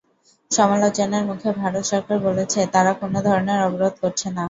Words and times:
সমালোচনার 0.51 1.23
মুখে 1.29 1.49
ভারত 1.61 1.83
সরকার 1.91 2.17
বলেছে, 2.27 2.59
তারা 2.73 2.91
কোনো 3.01 3.17
ধরনের 3.27 3.59
অবরোধ 3.67 3.93
করছে 4.01 4.27
না। 4.27 4.39